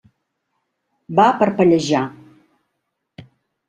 [1.21, 2.05] Va parpellejar.